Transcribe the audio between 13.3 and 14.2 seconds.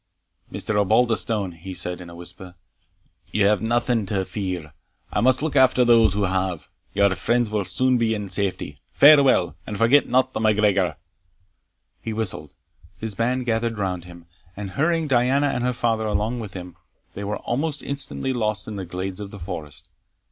gathered round